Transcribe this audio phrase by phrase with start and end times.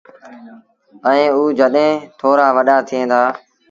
[1.07, 3.21] ائيٚݩ او جڏهيݩ ٿورآ وڏآ ٿيٚن دآ۔